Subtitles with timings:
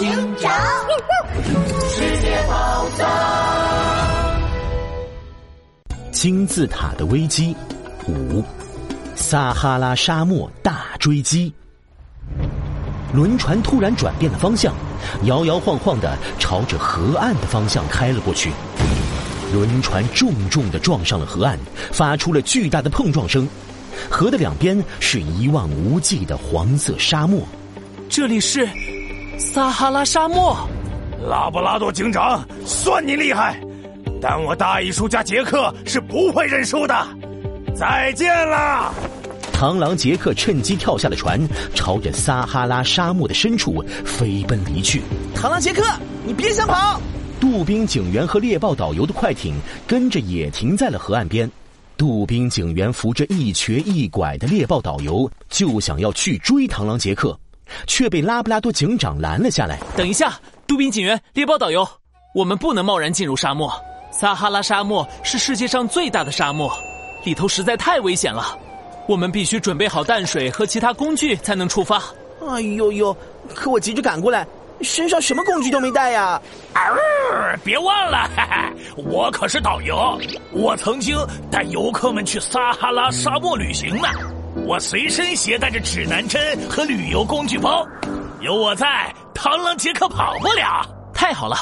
[0.00, 0.08] 警
[0.38, 0.50] 长，
[1.90, 3.06] 世界宝藏，
[6.10, 7.54] 金字塔的危机
[8.08, 8.42] 五，
[9.14, 11.52] 撒哈拉沙漠大追击。
[13.12, 14.72] 轮船突然转变了方向，
[15.24, 18.50] 摇摇晃晃的朝着河岸的方向开了过去。
[19.52, 21.58] 轮船重重的撞上了河岸，
[21.92, 23.46] 发出了巨大的碰撞声。
[24.08, 27.42] 河的两边是一望无际的黄色沙漠。
[28.08, 28.66] 这里是
[29.40, 30.54] 撒哈拉沙漠。
[31.26, 33.58] 拉布拉多警长，算你厉害，
[34.20, 36.94] 但我大艺术家杰克是不会认输的。
[37.74, 38.92] 再见啦。
[39.54, 41.40] 螳螂杰克趁机跳下了船，
[41.74, 45.02] 朝着撒哈拉沙漠的深处飞奔离去。
[45.34, 45.82] 螳螂杰克，
[46.24, 47.00] 你别想跑！
[47.40, 49.54] 杜宾警员和猎豹导游的快艇
[49.86, 51.50] 跟着也停在了河岸边。
[51.96, 57.38] 杜宾警员扶着一瘸一拐的猎豹导游，就想要去追螳螂杰克，
[57.86, 59.78] 却被拉布拉多警长拦了下来。
[59.96, 61.88] 等一下，杜宾警员、猎豹导游，
[62.34, 63.72] 我们不能贸然进入沙漠。
[64.12, 66.72] 撒哈拉沙漠是世界上最大的沙漠，
[67.24, 68.58] 里头实在太危险了。
[69.08, 72.02] 我们必须准备好淡水和其他工具才能出发。
[72.48, 73.16] 哎呦呦！
[73.54, 74.46] 可我急着赶过来，
[74.80, 76.40] 身上什么工具都没带呀！
[77.64, 78.28] 别忘了，
[78.96, 80.18] 我可是导游，
[80.52, 81.16] 我曾经
[81.50, 84.08] 带游客们去撒哈拉沙漠旅行呢。
[84.54, 87.86] 我随身携带着指南针和旅游工具包，
[88.40, 90.84] 有我在，螳螂杰克跑不了。
[91.14, 91.56] 太好了，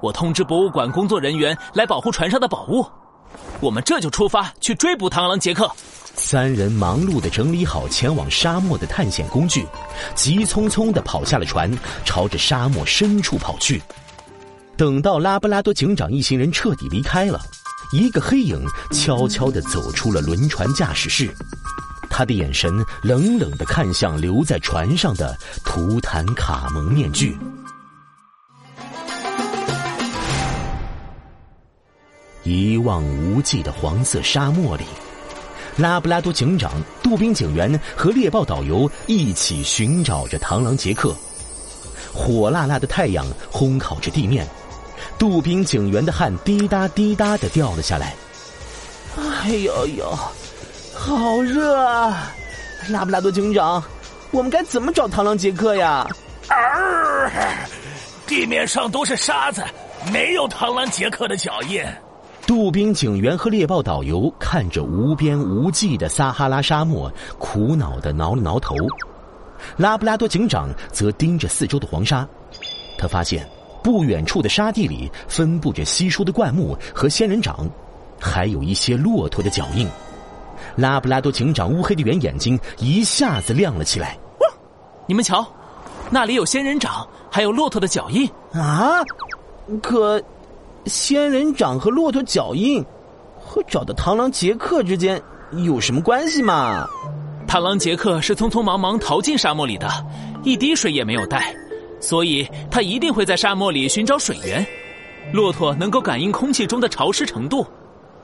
[0.00, 2.86] 我通知博物馆工作人员来保护船上的宝物。
[3.60, 5.68] 我们这就出发去追捕螳螂杰克。
[6.14, 9.66] 三人忙碌的整理好前往沙漠的探险工具，
[10.14, 11.70] 急匆匆的跑下了船，
[12.04, 13.82] 朝着沙漠深处跑去。
[14.76, 17.40] 等到拉布拉多警长一行人彻底离开了，
[17.92, 21.34] 一个黑影悄悄的走出了轮船驾驶室，
[22.14, 27.34] 他的眼神冷冷的看向留在船上的图坦卡蒙面具。
[32.42, 34.84] 一望无际的黄色沙漠里。
[35.78, 36.70] 拉布拉多警长、
[37.02, 41.16] 杜宾警员和猎豹导游一起寻找着螳螂杰克。
[42.12, 44.46] 火辣辣的太阳烘烤着地面，
[45.18, 48.14] 杜宾警员的汗滴答滴答的掉了下来。
[49.16, 50.18] 哎呦呦，
[51.02, 52.32] 好热啊！
[52.88, 53.82] 拉布拉多警长，
[54.30, 56.06] 我们该怎么找螳螂杰克呀？
[56.46, 56.54] 啊
[58.24, 59.64] 地面上都是沙子，
[60.12, 61.82] 没有螳螂杰克的脚印。
[62.46, 68.76] 杜宾警员和猎豹导游看着无边无际的撒哈拉沙漠，苦恼的挠了挠头。
[69.76, 72.24] 拉布拉多警长则盯着四周的黄沙，
[72.96, 73.44] 他发现
[73.82, 77.68] 不远处的沙地里分布着稀疏的灌木和仙人掌，
[78.20, 79.88] 还有一些骆驼的脚印。
[80.76, 84.18] 拉布拉多警长乌黑的圆眼睛一下子亮了起来。
[85.06, 85.46] 你们瞧，
[86.10, 89.02] 那里有仙人掌，还有骆驼的脚印啊！
[89.82, 90.22] 可。
[90.86, 92.84] 仙人掌和骆驼脚印，
[93.38, 95.22] 和找的螳螂杰克之间
[95.64, 96.88] 有什么关系吗？
[97.46, 99.88] 螳螂杰克是匆匆忙忙逃进沙漠里的，
[100.42, 101.54] 一滴水也没有带，
[102.00, 104.66] 所以他一定会在沙漠里寻找水源。
[105.32, 107.64] 骆驼能够感应空气中的潮湿程度，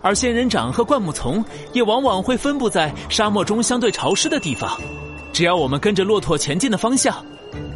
[0.00, 4.80] 而仙人掌和灌木丛也往往会分布在沙漠中相对潮湿的地方。
[5.32, 7.24] 只要我们跟着骆驼前进的方向，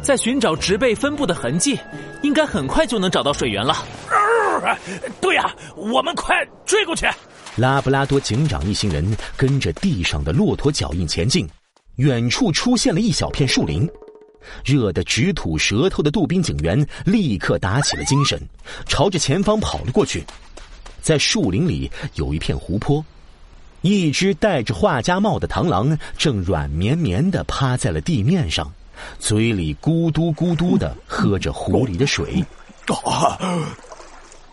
[0.01, 1.77] 在寻找植被分布的痕迹，
[2.21, 3.85] 应该很快就能找到水源了。
[5.19, 6.35] 对呀，我们快
[6.65, 7.05] 追过去！
[7.57, 11.47] 拉布拉多警长一行人跟着地上的骆驼脚印前进，
[11.97, 13.89] 远处出现了一小片树林。
[14.65, 18.39] 热得直吐舌头的杜宾警员立刻打起了精神，
[18.85, 20.23] 朝着前方跑了过去。
[21.03, 23.03] 在树林里有一片湖泊，
[23.81, 28.71] 一只戴着画家帽的螳螂正软绵绵的趴在了地面上，
[29.19, 32.43] 嘴里咕嘟咕嘟的喝着湖里的水。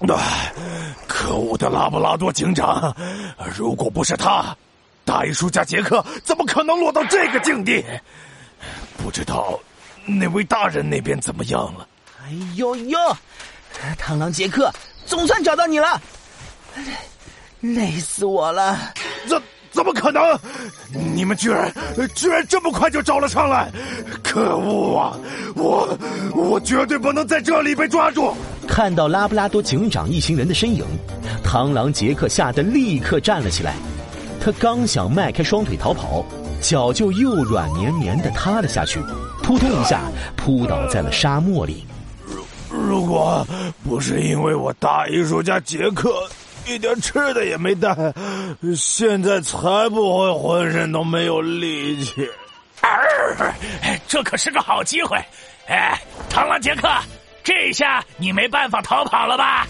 [0.09, 0.53] 唉，
[1.07, 2.97] 可恶的拉布拉多警长！
[3.55, 4.57] 如果不是他，
[5.05, 7.85] 大艺术家杰克怎么可能落到这个境地？
[8.97, 9.61] 不知道
[10.05, 11.87] 那位大人那边怎么样了？
[12.25, 12.99] 哎呦呦，
[13.97, 14.73] 螳螂杰克，
[15.07, 16.01] 总算找到你了！
[17.61, 18.79] 累死我了！
[19.29, 19.41] 怎
[19.71, 20.23] 怎么可能？
[21.15, 21.73] 你们居然
[22.15, 23.71] 居然这么快就找了上来！
[24.23, 25.17] 可恶啊！
[25.55, 25.99] 我
[26.35, 28.35] 我绝对不能在这里被抓住！
[28.67, 30.85] 看到拉布拉多警长一行人的身影，
[31.45, 33.75] 螳螂杰克吓得立刻站了起来。
[34.41, 36.25] 他刚想迈开双腿逃跑，
[36.63, 38.99] 脚就又软绵绵的塌了下去，
[39.43, 40.01] 扑通一下
[40.35, 41.85] 扑倒在了沙漠里。
[42.27, 43.47] 如如果
[43.85, 46.13] 不是因为我大艺术家杰克
[46.71, 47.95] 一点吃的也没带，
[48.77, 49.59] 现在才
[49.91, 52.29] 不会浑身都没有力气。
[54.07, 55.17] 这可是个好机会！
[55.69, 56.01] 哎，
[56.31, 56.89] 螳螂杰克，
[57.43, 59.67] 这下你没办法逃跑了吧？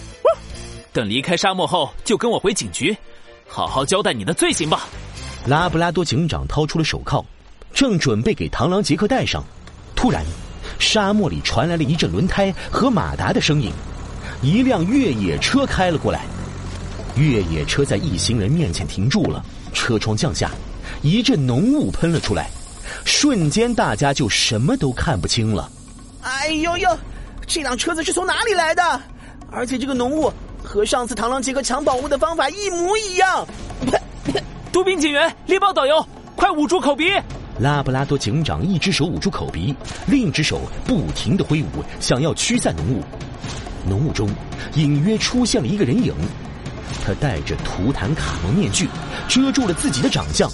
[0.93, 2.97] 等离开沙漠后，就跟我回警局，
[3.49, 4.87] 好好交代你的罪行吧。
[5.47, 7.25] 拉布拉多警长掏出了手铐，
[7.73, 9.43] 正准备给螳螂杰克戴上，
[9.97, 10.23] 突然，
[10.79, 13.73] 沙漠里传来了一阵轮胎和马达的声音，
[14.43, 16.21] 一辆越野车开了过来。
[17.21, 19.45] 越野车在一行人面前停住了，
[19.75, 20.51] 车窗降下，
[21.03, 22.49] 一阵浓雾喷了出来，
[23.05, 25.71] 瞬间大家就什么都看不清了。
[26.23, 26.99] 哎呦呦，
[27.47, 29.03] 这辆车子是从哪里来的？
[29.51, 30.33] 而且这个浓雾。
[30.63, 33.47] 和上次螳螂杰克抢宝物的方法一模一样。
[34.71, 36.07] 杜宾警员，猎豹导游，
[36.37, 37.11] 快捂住口鼻！
[37.59, 39.75] 拉布拉多警长一只手捂住口鼻，
[40.07, 43.03] 另一只手不停的挥舞，想要驱散浓雾。
[43.89, 44.29] 浓雾中
[44.75, 46.15] 隐约出现了一个人影，
[47.05, 48.89] 他戴着图坦卡蒙面具，
[49.29, 50.51] 遮住了自己的长相。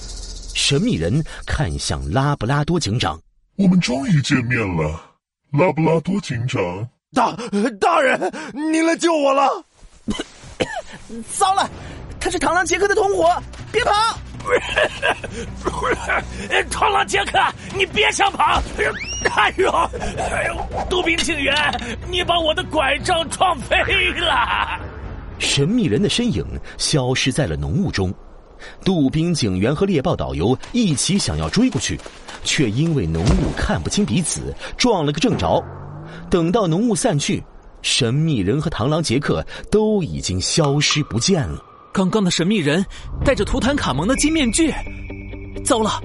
[0.55, 3.21] 神秘人看向拉布拉多警长
[3.57, 5.01] ：“我们终于见面了，
[5.53, 6.61] 拉布拉多警长。”
[7.15, 7.35] 大
[7.81, 9.65] 大人，您来救我了！
[11.39, 11.71] 糟了，
[12.19, 13.31] 他是螳螂杰克的同伙，
[13.71, 13.93] 别跑！
[16.71, 17.39] 螳螂杰克，
[17.75, 18.63] 你别想跑！
[19.35, 19.71] 哎呦，
[20.19, 21.55] 哎呦，杜宾警员，
[22.09, 23.77] 你把我的拐杖撞飞
[24.21, 24.79] 了！
[25.39, 26.45] 神秘人的身影
[26.79, 28.13] 消失在了浓雾中，
[28.85, 31.99] 杜宾警员和猎豹导游一起想要追过去，
[32.45, 35.63] 却因为浓雾看不清彼此，撞了个正着。
[36.31, 37.43] 等到浓雾散去。
[37.83, 41.63] 神秘人和螳螂杰克都已经消失不见了。
[41.93, 42.85] 刚刚的神秘人
[43.25, 44.75] 戴着图坦卡蒙的金面具，
[45.65, 46.03] 糟了！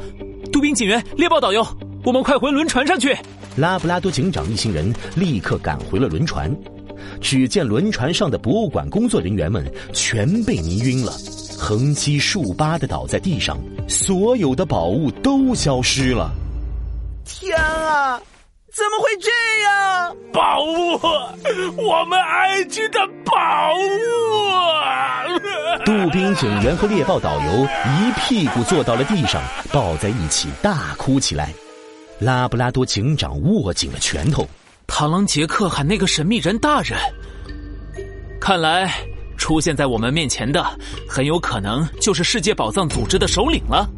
[0.51, 1.65] 杜宾警员、猎豹导游，
[2.03, 3.17] 我们快回轮船上去！
[3.55, 6.55] 拉布拉多警长一行人立刻赶回了轮船，
[7.19, 11.11] 只见轮船上的博物馆工作人员们全被迷晕了，
[11.57, 16.31] 横七竖八的倒在地上，所有的宝物都消失了。
[17.25, 18.21] 天啊！
[18.73, 19.29] 怎么会这
[19.63, 20.15] 样？
[20.31, 20.97] 宝物，
[21.75, 23.35] 我们埃及的宝
[23.75, 23.81] 物！
[25.83, 29.43] 杜宾警员和猎豹导游一屁股坐到了地上，
[29.73, 31.53] 抱在一起大哭起来。
[32.19, 34.47] 拉布拉多警长握紧了拳头。
[34.91, 36.99] 螳螂杰克喊那个神秘人大人，
[38.41, 38.93] 看来
[39.37, 40.61] 出现在我们面前的
[41.07, 43.89] 很有可能就是世界宝藏组织的首领了。